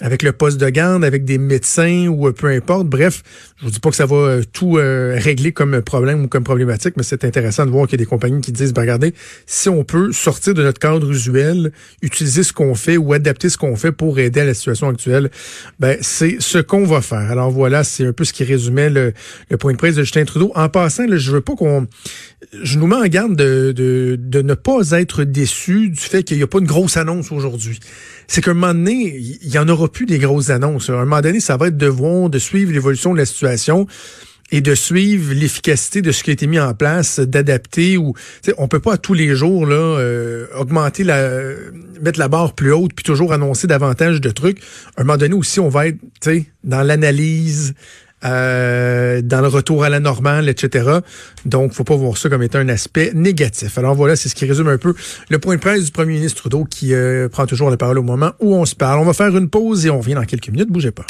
avec 0.00 0.22
le 0.22 0.32
poste 0.32 0.58
de 0.58 0.68
garde, 0.68 1.04
avec 1.04 1.24
des 1.24 1.38
médecins 1.38 2.06
ou 2.08 2.26
euh, 2.26 2.32
peu 2.32 2.48
importe. 2.48 2.86
Bref, 2.86 3.22
je 3.58 3.64
vous 3.64 3.70
dis 3.70 3.78
pas 3.78 3.90
que 3.90 3.96
ça 3.96 4.06
va 4.06 4.16
euh, 4.16 4.42
tout 4.52 4.78
euh, 4.78 5.16
régler 5.18 5.52
comme 5.52 5.82
problème 5.82 6.24
ou 6.24 6.28
comme 6.28 6.44
problématique, 6.44 6.94
mais 6.96 7.02
c'est 7.02 7.24
intéressant 7.24 7.66
de 7.66 7.70
voir 7.70 7.86
qu'il 7.86 7.98
y 7.98 8.02
a 8.02 8.04
des 8.04 8.08
compagnies 8.08 8.40
qui 8.40 8.52
disent, 8.52 8.72
ben, 8.72 8.82
regardez, 8.82 9.14
si 9.46 9.68
on 9.68 9.84
peut 9.84 10.10
sortir 10.12 10.54
de 10.54 10.62
notre 10.62 10.78
cadre 10.78 11.10
usuel, 11.10 11.72
utiliser 12.00 12.42
ce 12.42 12.52
qu'on 12.52 12.74
fait 12.74 12.96
ou 12.96 13.12
adapter 13.12 13.50
ce 13.50 13.58
qu'on 13.58 13.76
fait 13.76 13.92
pour 13.92 14.18
aider 14.18 14.40
à 14.40 14.44
la 14.44 14.54
situation 14.54 14.88
actuelle, 14.88 15.30
ben 15.78 15.98
c'est 16.00 16.36
ce 16.40 16.58
qu'on 16.58 16.84
va 16.84 17.02
faire. 17.02 17.30
Alors 17.30 17.50
voilà, 17.50 17.84
c'est 17.84 18.06
un 18.06 18.12
peu 18.12 18.24
ce 18.24 18.32
qui 18.32 18.44
résumait 18.44 18.90
le, 18.90 19.12
le 19.50 19.56
point 19.56 19.72
de 19.72 19.78
presse 19.78 19.96
de 19.96 20.02
Justin 20.02 20.24
Trudeau. 20.24 20.52
En 20.54 20.68
passant, 20.68 21.06
là, 21.06 21.16
je 21.16 21.30
veux 21.30 21.40
pas 21.42 21.54
qu'on 21.54 21.86
je 22.52 22.78
nous 22.78 22.86
mets 22.86 22.96
en 22.96 23.06
garde 23.06 23.36
de, 23.36 24.18
ne 24.42 24.54
pas 24.54 24.90
être 24.92 25.24
déçu 25.24 25.88
du 25.88 26.00
fait 26.00 26.22
qu'il 26.22 26.36
n'y 26.36 26.42
a 26.42 26.46
pas 26.46 26.58
une 26.58 26.66
grosse 26.66 26.96
annonce 26.96 27.32
aujourd'hui. 27.32 27.80
C'est 28.26 28.42
qu'à 28.42 28.50
un 28.50 28.54
moment 28.54 28.74
donné, 28.74 29.16
il 29.16 29.48
y 29.48 29.58
en 29.58 29.68
aura 29.68 29.90
plus 29.90 30.06
des 30.06 30.18
grosses 30.18 30.50
annonces. 30.50 30.90
À 30.90 30.94
un 30.94 31.04
moment 31.04 31.20
donné, 31.20 31.40
ça 31.40 31.56
va 31.56 31.68
être 31.68 31.76
de 31.76 31.86
voir, 31.86 32.30
de 32.30 32.38
suivre 32.38 32.72
l'évolution 32.72 33.12
de 33.12 33.18
la 33.18 33.26
situation 33.26 33.86
et 34.50 34.60
de 34.60 34.74
suivre 34.74 35.32
l'efficacité 35.32 36.02
de 36.02 36.12
ce 36.12 36.22
qui 36.22 36.30
a 36.30 36.32
été 36.34 36.46
mis 36.46 36.60
en 36.60 36.74
place, 36.74 37.18
d'adapter 37.18 37.96
ou 37.96 38.12
on 38.58 38.68
peut 38.68 38.80
pas 38.80 38.98
tous 38.98 39.14
les 39.14 39.34
jours 39.34 39.66
là 39.66 39.76
euh, 39.76 40.46
augmenter 40.54 41.04
la 41.04 41.32
mettre 42.02 42.18
la 42.18 42.28
barre 42.28 42.54
plus 42.54 42.70
haute 42.72 42.92
puis 42.94 43.02
toujours 43.02 43.32
annoncer 43.32 43.66
davantage 43.66 44.20
de 44.20 44.30
trucs. 44.30 44.60
À 44.96 45.00
un 45.00 45.04
moment 45.04 45.16
donné 45.16 45.34
aussi 45.34 45.58
on 45.58 45.70
va 45.70 45.86
être 45.88 45.98
dans 46.64 46.82
l'analyse, 46.82 47.74
euh, 48.24 49.20
dans 49.22 49.40
le 49.40 49.48
retour 49.48 49.84
à 49.84 49.88
la 49.88 50.00
normale, 50.00 50.48
etc. 50.48 50.98
Donc, 51.44 51.72
faut 51.72 51.84
pas 51.84 51.96
voir 51.96 52.16
ça 52.16 52.28
comme 52.28 52.42
étant 52.42 52.58
un 52.58 52.68
aspect 52.68 53.12
négatif. 53.14 53.78
Alors 53.78 53.94
voilà, 53.94 54.16
c'est 54.16 54.28
ce 54.28 54.34
qui 54.34 54.46
résume 54.46 54.68
un 54.68 54.78
peu 54.78 54.94
le 55.28 55.38
point 55.38 55.56
de 55.56 55.60
presse 55.60 55.84
du 55.84 55.90
premier 55.90 56.14
ministre 56.14 56.40
Trudeau 56.42 56.64
qui 56.64 56.94
euh, 56.94 57.28
prend 57.28 57.46
toujours 57.46 57.70
la 57.70 57.76
parole 57.76 57.98
au 57.98 58.02
moment 58.02 58.32
où 58.40 58.54
on 58.54 58.64
se 58.64 58.74
parle. 58.74 59.00
On 59.00 59.04
va 59.04 59.12
faire 59.12 59.36
une 59.36 59.48
pause 59.48 59.86
et 59.86 59.90
on 59.90 59.98
revient 59.98 60.14
dans 60.14 60.24
quelques 60.24 60.48
minutes. 60.48 60.70
Bougez 60.70 60.90
pas. 60.90 61.06